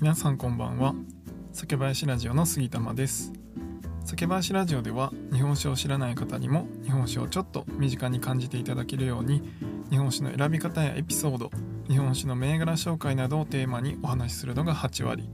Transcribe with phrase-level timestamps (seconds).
[0.00, 0.94] 皆さんこんばんは。
[1.52, 3.32] 酒林ラジオの杉玉です。
[4.04, 9.42] 酒林ラジオでは日本酒を知らない方にも日本酒をちょっと身近に感じていただけるように
[9.90, 11.50] 日本酒の選び方やエピソード
[11.88, 15.28] 日本酒の銘柄紹介などをテーマにお話しするのが8割。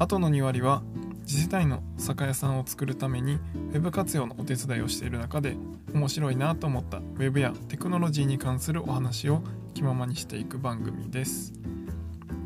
[0.00, 0.82] あとの2割は
[1.24, 3.38] 次世代の酒屋さんを作るために
[3.72, 5.56] Web 活用のお手伝いをしている中で
[5.94, 11.52] 面白いなと思った Web やテクノロジーに関するお話を気ままにしていく番組です。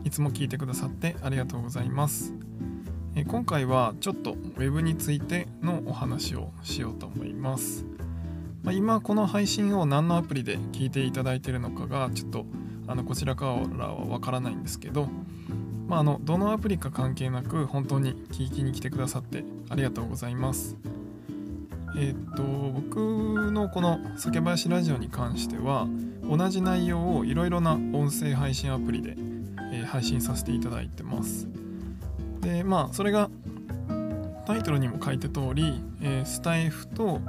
[0.07, 2.33] いつも聞いてくださってありがとうございます
[3.17, 7.85] え今回はちょっと Web についてのお話をしようと思います、
[8.63, 12.47] まあ、今この配信を何のアプリで聞いていただいているのかがちょっと
[12.87, 15.09] あのこちらからはわからないんですけど
[15.89, 20.77] まあ、あのどのアプリか関係なく本当に聞きに来てくださってありがとうございます。
[21.97, 25.87] えっ、と僕のこの酒林ラジオに関しては
[26.29, 29.17] 同じ内容をいろいろな音声配信アプリで、
[29.73, 31.49] え、配信させていただいてます。
[32.41, 33.29] でまあそれが
[34.47, 37.21] タイトルにも書いて通り、えー、スタイフと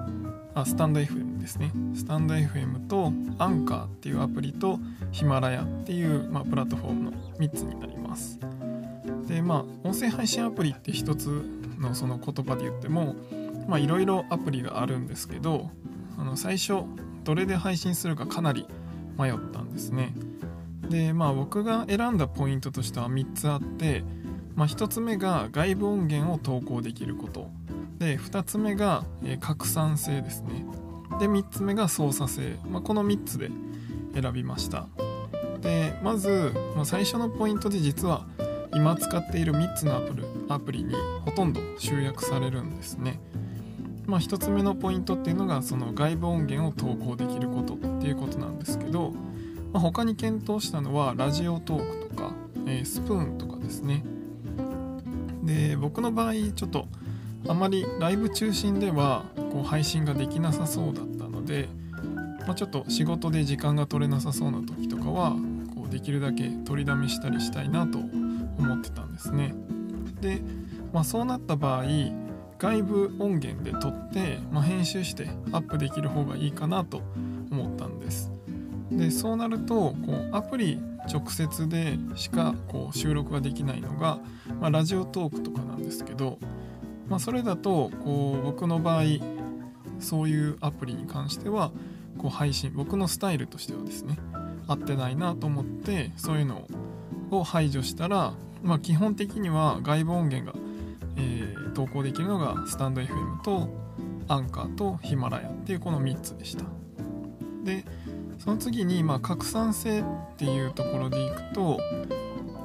[0.53, 1.71] あスタンド FM ですね。
[1.95, 4.79] スタンド FM とアンカーっていうアプリと
[5.11, 8.39] ヒマラヤっていう、まあ、プラットフォームの3つになります。
[9.27, 11.43] でまあ音声配信アプリって一つ
[11.79, 13.15] のその言葉で言っても
[13.67, 15.69] まあいろいろアプリがあるんですけど
[16.17, 16.83] あの最初
[17.23, 18.67] どれで配信するかかなり
[19.17, 20.13] 迷ったんですね。
[20.89, 24.03] でまあ僕が選んだポイントとしては3つあって、
[24.55, 27.49] まあ、1つ目が外部音源を投稿できること。
[27.99, 30.65] で2つ目が、え、拡散性ですね。
[31.19, 33.49] で3つ目が操作性、まあ、この3つで
[34.13, 34.87] 選びました。
[35.61, 38.25] でまず、ま、最初のポイントで実は
[38.73, 40.93] 今使っている3つのアプリアプリに
[41.25, 43.19] ほとんど集約されるんですね。
[44.05, 49.13] まあ1つ目のポイントっていうのがその外部音源を投稿できることっていうことなんですけど、
[49.77, 52.33] まあ、他に検討したのはラジオトークとか、
[52.65, 54.03] えー、スプーンとかですね
[55.43, 56.87] で僕の場合ちょっと
[57.47, 61.69] あまりライブ中心ではこう配信ができなさそうだったので、
[62.47, 65.35] まあ、ちょっと仕事で時間が取れなさそうな時とかは
[65.75, 69.53] こうできるだけ取りだめしたりしたいなと思ってたんですね。
[70.21, 70.41] で、
[70.91, 71.83] まあ、そうなった場合
[72.57, 77.26] 外部音源で撮って、まあ、編集してアップできる方がいいかなと思。
[78.91, 80.79] でそうなるとこうアプリ
[81.11, 84.19] 直接でしかこう収録ができないのが、
[84.59, 86.37] まあ、ラジオトークとかなんですけど、
[87.07, 89.03] まあ、それだとこう僕の場合
[89.99, 91.71] そういうアプリに関しては
[92.17, 94.17] こう配信僕のスタイルとしてはですね
[94.67, 96.67] 合ってないなと思ってそういうの
[97.31, 100.57] を排除したら、まあ、基本的には外部音源が、
[101.15, 103.69] えー、投稿できるのがスタンド FM と
[104.27, 106.65] アンカーとヒマラヤっていうこの3つでした。
[107.67, 107.83] で
[108.39, 110.03] その次に、まあ、拡散性っ
[110.37, 111.79] ていうところでいくと、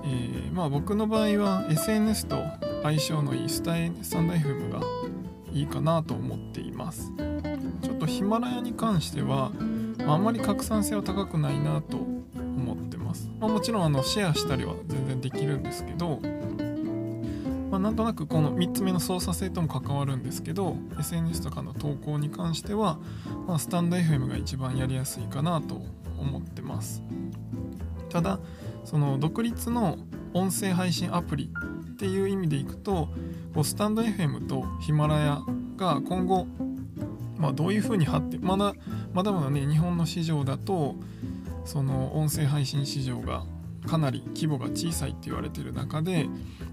[0.05, 2.41] えーまあ、僕の場合は SNS と
[2.85, 4.81] 相性のいいスタイスタンド FM が
[5.53, 7.13] いいかなと思っています。
[7.83, 9.51] ちょっとヒマラヤに関しては、
[9.99, 16.21] まあ、あんまり拡散性は高くないなと思ってます、まあ、もちろんあのシェアしたりは全然できるんですけど、
[17.83, 22.99] なんとなくこの3つ目の操作性とも関わるんですけど SNS とかの投稿に関しては、
[23.49, 25.83] まあ、スタンド FM が一番やりやすいかなと
[26.17, 27.03] 思ってます。
[28.09, 28.39] ただ
[28.85, 29.99] その独立の
[30.33, 31.51] 音声配信アプリ
[31.93, 33.09] っていう意味でいくと
[33.55, 35.43] こうスタンド FM とヒマラヤ
[35.77, 36.47] が今後、
[37.37, 38.75] まあ、どういうふうに発展まだ
[39.13, 40.97] まだまだね日本の市場だと
[41.65, 43.45] その音声配信市場が
[43.87, 46.29] かなり規模が小さいって言われてる中で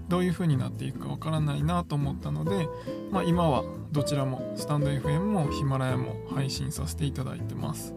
[0.08, 2.68] どういう風になっていくかわからないなと思ったので、
[3.10, 7.94] まあ、今はどちらもスタンド FM もヒマラヤも配信させていただいてます。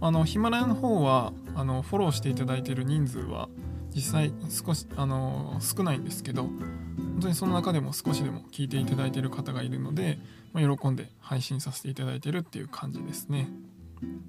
[0.00, 3.48] あのヒマラヤの方はあのフォローしていただいてる人数は
[3.94, 10.18] 実際少しあの少ないんですけど本当にその中でも少しでも聞いていただいてる方がいるので、
[10.52, 13.48] まあ、喜んで配信させていただいてるっていう感じですね。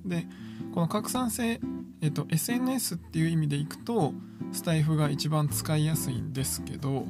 [0.06, 0.26] で
[0.74, 1.59] この拡散性、
[2.01, 4.13] えっと、SNS っていう意味でいくと
[4.51, 7.05] スタイフが一番使いやすいんですけど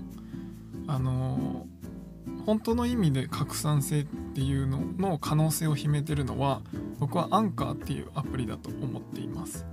[0.88, 1.68] あの
[2.46, 6.62] 本当の意味で拡散性っていうのの可能性を秘めてるのは
[6.98, 9.66] 僕はアンカーっていうアプリだと思っています。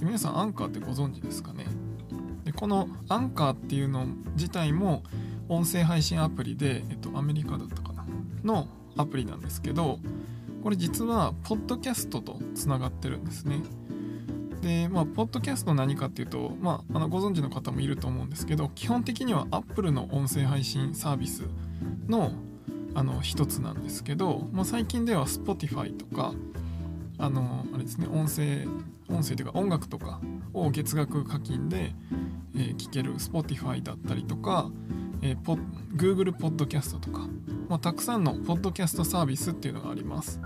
[0.00, 1.66] 皆さんアンカーってご存知ですかね？
[2.44, 4.06] でこのアンカーっていうの
[4.36, 5.02] 自体も
[5.48, 8.06] 音声配信アプリで、えっと、アメリカだったかな？
[8.44, 9.98] のアプリなんですけど
[10.62, 13.60] これ実はポッドキャストとつながってるんですね。
[14.66, 21.44] でまあポッドキャスト何かっていうと、まあ、あのご存知の方もいると思うんですけど基本的には Apple の音声配信サービス
[22.08, 22.32] の
[22.94, 26.32] あの一つなんですけど、まあ、最近では Spotify とか
[27.18, 28.66] あのあれですね音声
[29.08, 30.20] 音声というか音楽とか
[30.54, 31.92] を月額課金で、
[32.56, 34.70] えー、聞ける Spotify だったりとか、
[35.22, 35.54] えー、ポ
[35.94, 37.26] Google ポッドキャストとか、
[37.68, 40.40] まあ、たくさんのポッドキャストサービスっていうのがあります。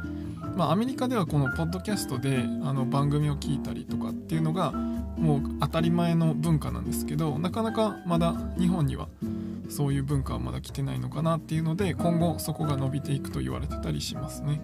[0.57, 9.09] まあ、アメリカではこのポッドキャストであの番組を聞いたりとかっていうのがもう当たり前の文化なんですけどなかなかまだ日本には
[9.69, 14.61] そういう文化はまだ来てないのかなっていうので今後そこが伸びていくと言われてたりしますね。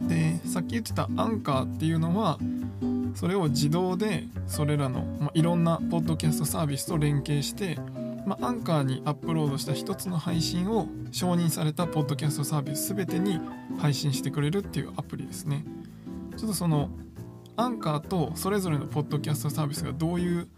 [0.00, 2.38] でさっき言ってたアンカーっていうのは
[3.14, 7.78] それを自動でそれらの、まあ、いろんなポッドキャストサービスと連携して、
[8.26, 13.40] まあ、アンカーにアップロードした一つの配信を承認されたポッドキャストサービス全てに
[13.78, 15.64] 配信してくれるっていうアプリですね。
[16.36, 16.90] ちょっとその
[17.56, 20.48] アンカーとそれぞれのポッドキャストサービスがどういう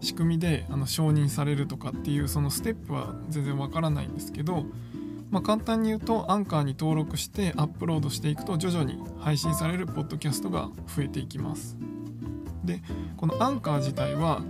[0.00, 4.66] 仕組みであの承認されるとかっていうそのステップは全然わからないんですけど、
[5.30, 11.76] まあ、簡単に言うとアンカーに登録してアップロードしていくと徐々に配信されるポッドキャストが増えていきます。
[12.64, 12.82] で
[13.16, 14.42] このアンカー自体は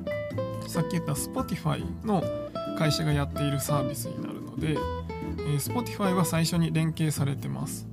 [0.66, 2.22] さっき言った Spotify の
[2.76, 7.86] 会社がやっているサービスになるので、えー、Spotify は最初に連携されてます。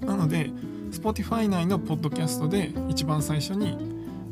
[0.00, 0.50] なので
[0.90, 3.76] Spotify 内のポッドキャストで一番最初に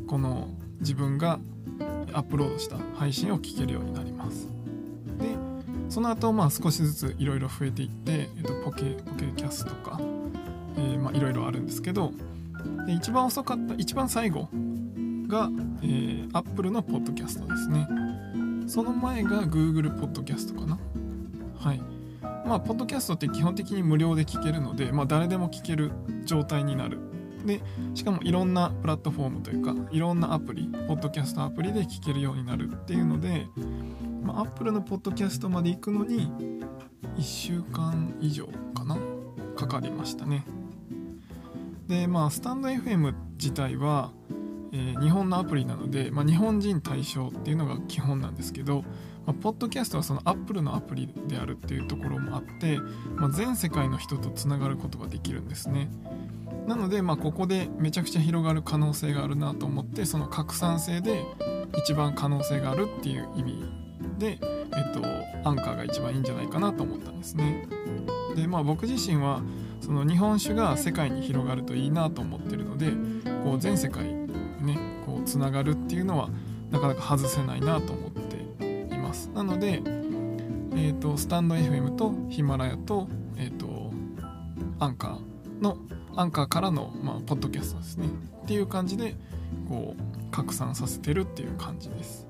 [0.07, 1.39] この自分が
[2.13, 4.47] アップロードした配信を聞けるようになります。
[5.19, 5.35] で
[5.89, 9.99] その後まあ少しずついろいろ増えていって、えっと、ポケポケキャスとか、
[11.13, 12.11] いろいろあるんですけど
[12.87, 14.49] で一番遅かった一番最後
[15.27, 15.49] が、
[15.81, 17.87] えー、Apple のポッドキャストですね。
[18.67, 20.79] その前が Google ポッドキャストかな？
[21.59, 21.81] はい。
[22.45, 25.91] まあポッドキャストって基本的に無料で聞けるので、まあ、誰でも聞ける
[26.25, 26.99] 状態になる。
[27.45, 27.61] で
[27.93, 33.47] しかもいろんなプラットフォームというかいろんなアプリポッドキャストアプリで聞けるようになるっていうので、
[34.23, 36.31] まあ、Apple のポッドキャストまで行くのに
[37.17, 38.97] 1週間以上かな？
[39.57, 40.45] かかりましたね。
[41.87, 44.11] でまあスタンド FM 自体は、
[44.73, 48.83] えー、日本のアプリなので、まあ、日本人対象っていうのが基本なんですけど、
[49.25, 52.79] まあ、ポッドキャストはその Apple のアプリであるっていうところもあって、
[53.15, 55.89] まあ、全世界の人とつながることができるんですね
[56.67, 61.23] なので、まあ、ここでめちゃくちゃ広がる可能性があるなと思ってその拡散性で
[61.77, 63.63] 一番可能性があるっていう意味
[64.17, 65.01] で、えっと、
[65.47, 67.67] アンカーが一番いいんじゃないかなと思ったんですね。
[68.35, 69.41] でまあ僕自身は
[69.79, 72.91] その日本酒が世界に広がるといいなと思ってるので
[73.43, 74.22] こう全世界
[75.23, 76.29] つながるっていうのは
[76.71, 79.29] なかなか外せないなと思っています。
[79.33, 79.81] なので、
[80.75, 83.91] えーと、スタンド FM とヒマラヤと,、えーと
[84.79, 85.77] アンカーの
[86.15, 88.07] アンカーからの、まあ、ポッドキャストですね
[88.43, 89.15] っていう感じで
[89.67, 92.27] こう拡散させてるっていう感じです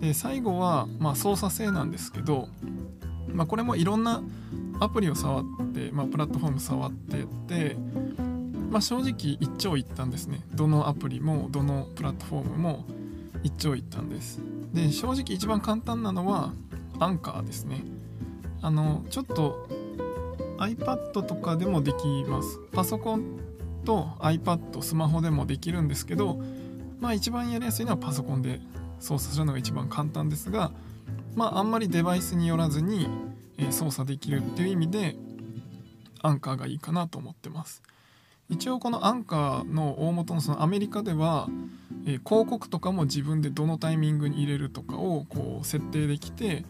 [0.00, 2.48] で最後は、まあ、操作性なんですけど、
[3.28, 4.22] まあ、これもいろんな
[4.80, 5.44] アプリを触っ
[5.74, 7.76] て、まあ、プラットフォーム触ってって
[8.70, 10.40] まあ、正直一長一短ですね。
[10.54, 12.84] どのアプリもどのプラットフォームも
[13.42, 14.40] 一長一短です。
[14.72, 16.52] で正直一番簡単なのは
[16.98, 17.82] アンカーですね。
[18.60, 19.68] あのちょっと
[20.58, 22.58] iPad とかでもできます。
[22.72, 23.38] パソコン
[23.84, 26.38] と iPad スマホでもできるんですけど
[27.00, 28.60] まあ一番やりやすいのはパソコンで
[29.00, 30.72] 操作するのが一番簡単ですが
[31.34, 33.08] まああんまりデバイスによらずに
[33.70, 35.16] 操作できるっていう意味で
[36.20, 37.82] アンカーがいいかなと思ってます。
[38.48, 41.48] 一応このアンカーの大元のそのアメリカでは、
[42.06, 46.64] え広告とかも自分でどのタイミングに入れるとかをこう設定できて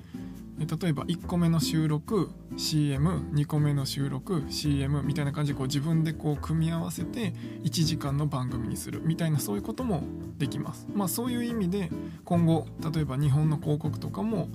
[0.58, 7.32] 例えば1個目の収録 CM2 個目の収録 CM みたいな感じでこう自分でこう組み合わせて
[7.62, 10.02] 1時間の番組にするみたいなそういうことも
[10.38, 10.88] できます。
[10.92, 11.90] まあ、そういう意味で
[12.24, 14.48] 今後例えば日本の広告とかも、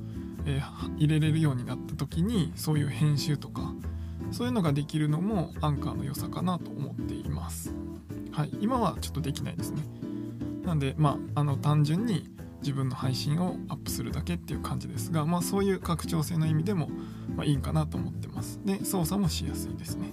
[0.45, 3.73] えー、入れれるようになった時にそういう編集とか
[4.33, 7.73] そういうのができるのもアンカーの良さかなと思っています。
[8.31, 9.83] はい、今はちょっとできないですね。
[10.65, 16.89] なんでまああの単純に自分の配信をアップするだけっていう感じですが、まあ、そういう拡張性の意味でも、
[17.35, 20.07] まあ、いいかなと思ってますで操作もしやすいですね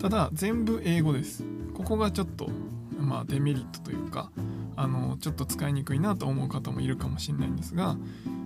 [0.00, 2.50] ただ全部英語ですここがちょっと、
[2.98, 4.32] まあ、デメリットというか
[4.80, 7.96] あのちょっと使いにくいなと思う方もいるかもしれないんですが、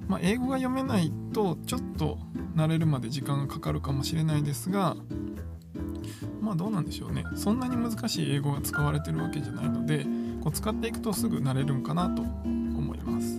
[0.09, 2.19] まあ、英語が読めないとちょっと
[2.57, 4.97] 慣れるまで時間がかかるかもしれないですが
[6.41, 7.25] まあどうなんでしょうね。
[7.37, 10.07] そんなに難しい英語が使われてるわけじゃないので
[10.43, 13.39] こう使っていくとすぐ慣れるんかなと思います。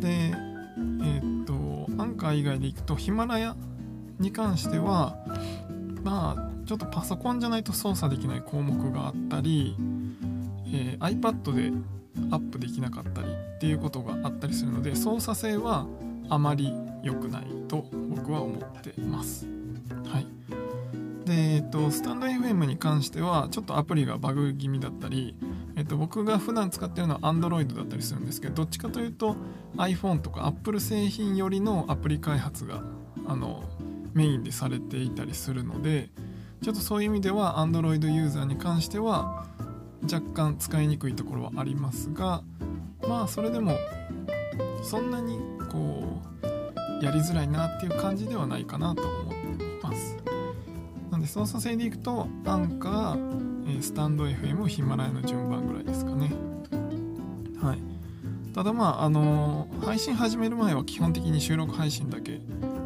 [0.00, 3.56] でえー、っとアンカー以外でいくとヒマラヤ
[4.18, 5.16] に関しては
[6.02, 9.76] まあちょっとパソコンじゃないと操作できない項目があったり、
[10.72, 11.72] えー、iPad で
[12.30, 15.86] アップできなかったりっていうことがあったりするので操作性は
[16.28, 16.72] あまり
[17.02, 19.46] 良くないと僕は思ってます。
[20.06, 20.26] はい、
[21.26, 25.34] で、えっと、スタンド FM に関してはちょっとアプリがバグ気味だったり、
[25.76, 29.36] えっと、僕が普段使ってるのは Android だったりするんですけどどっちかというと
[29.76, 32.82] iPhone とか Apple 製品よりのアプリ開発が
[33.26, 33.64] あの
[34.12, 36.10] メインでされていたりするので
[36.62, 39.46] ちょっとそういう意味では Android ユーザーに関しては
[40.04, 42.42] 若干使いにくいところはありますが
[43.08, 43.76] まあそれでも
[44.82, 45.38] そんなに
[45.70, 46.20] こ
[47.00, 50.16] うやりづらいなっていう感じではないかなと思っています。
[51.10, 56.32] なんで操作性でいくとアンカースタンド FM ヒマラヤの順番ぐらいですかね。
[57.62, 57.82] はい。
[58.54, 62.40] ただまああの配信始める前は基本的に収録配信だけ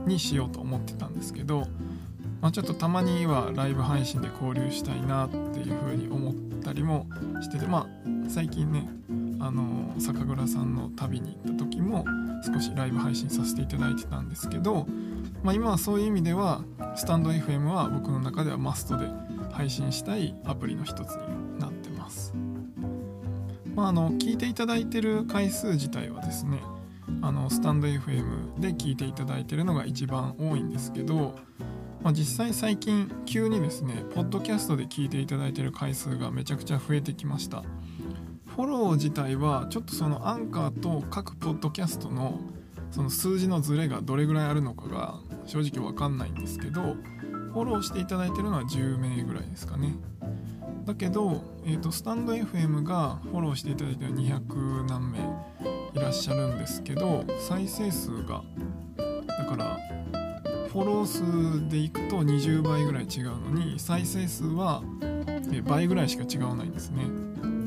[0.07, 1.67] にしようと思ってたんですけど、
[2.45, 7.07] まあ、ちょっとたまにはライブ配信で交流したいなっていうふうに思ったりも
[7.41, 8.87] しててまあ最近ね
[9.41, 12.05] あの酒蔵さんの旅に行った時も
[12.45, 14.87] 少しライブ配信させていただいてたんですけど、
[15.43, 16.61] まあ、今はそういう意味では
[16.97, 19.09] スタンド FM は僕の中ではマストで
[19.51, 22.35] 配信したいアプリの一つになってます。
[23.75, 26.61] まあ、あの聞いていただいてる回数自体はですね
[27.23, 31.35] あのスタンド FM で聞いていただいてるのが一番多いんですけど、
[32.05, 37.65] まあ、実際最近急にですねポッドキャストで聞いていただいてる回数がめちゃくちゃ増えてきました。
[38.55, 42.39] フォロー自体はちょっとそのアンカーと各ポッドキャストの
[42.91, 49.97] その数字のズレがどれぐらいあるのかが正直わかんないんですけどフォローしていただいてるのは10名ぐらいですかね。
[50.85, 55.19] だけど、えーと、スタンド FM がフォローしていただいてる200何名
[55.95, 58.45] いらっしゃるんですけど再生数が
[59.27, 59.79] だから
[60.75, 64.83] フォロー数でいくと20倍ぐらい違うのに再生数は
[65.69, 67.05] 倍ぐらいしか違わないんですね。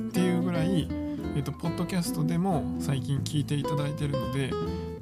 [0.09, 4.51] っていうぐらい、えーと、ポッドキャストでも最近聞いていただいてるので、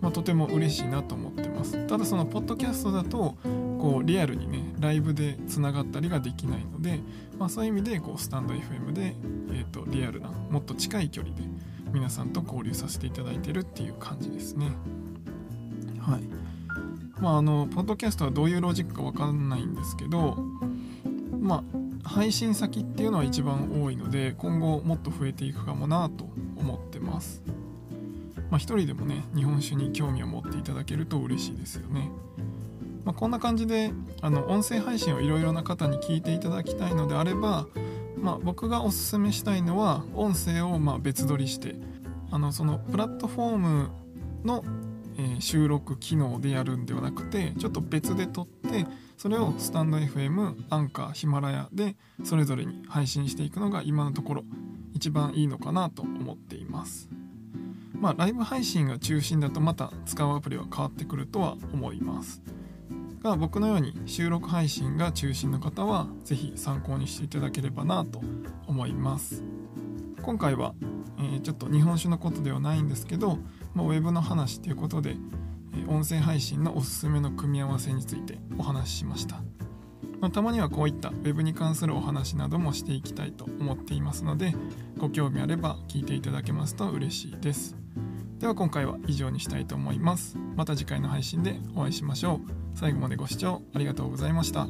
[0.01, 1.87] まあ、とても嬉しいなと思ってます。
[1.87, 3.37] ただそのポッドキャストだと
[3.79, 6.99] こうリアルにねライブでつながったりができないので、
[7.39, 9.15] まあ、そういう意味でこうスタンド FM で、
[9.49, 11.41] えーと、リアルなもっと近い距離で
[11.91, 14.67] 皆さんと交流させていただいてるっていう感じですね。
[17.25, 20.37] まああのポッドキャストはどういうロジックか分かんないんですけど
[21.39, 21.63] ま
[22.03, 27.41] あ配信先っていうのは一番多いので今後もっと増えていくかもなと思ってます。
[28.51, 32.11] まあ一人でもね日本酒に興味を持っていただけると嬉しいですよね。
[33.05, 33.91] まあ、こんな感じで
[34.21, 37.65] あの音声配信をいろいろな方に聞いていただきたいのであれば
[38.17, 41.75] まあ、僕がおすすめしたいのは音声をま別撮りして
[42.31, 43.89] あのそのプラットフォーム
[44.43, 44.63] の、
[45.17, 48.85] え、収録機能でやるんではなくてちょっと別で撮って
[49.17, 54.43] それをスタンド FM アンカーヒマラヤでそれぞれに配信していくのが今のところ
[54.93, 57.09] 一番いいのかなと思っています。
[57.93, 62.41] まあライブ配信が中心だとまた使うアプリは変わってくるとは思います。
[63.23, 68.21] が僕のように収録配信が中心の方は是非参考にしていただければなと
[68.67, 69.43] 思います。
[70.21, 70.75] 今回は、
[71.17, 73.39] えー、ちょっと日本酒のことではないんですけど、
[73.75, 75.15] まあ、ウェブの話ということで、
[75.87, 79.41] 音声配信のおすすめの組み合わせについてお話ししました、
[80.21, 84.55] まあ、たまにはこういった Web に関するお話などもしていきたいと思っていますので
[84.97, 87.75] ご興味あれば聞いていただけますと嬉しいです。
[88.39, 90.37] では今回は以上にしたいと思います。
[90.55, 92.39] また次回の配信でお会いしましょう。
[92.73, 94.67] 最後までご視聴ありがとうございました。